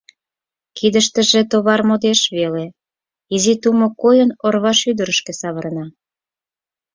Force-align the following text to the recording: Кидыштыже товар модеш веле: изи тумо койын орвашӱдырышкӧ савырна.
Кидыштыже 0.77 1.41
товар 1.51 1.81
модеш 1.89 2.21
веле: 2.37 2.65
изи 3.35 3.53
тумо 3.61 3.87
койын 4.01 4.29
орвашӱдырышкӧ 4.45 5.33
савырна. 5.41 5.85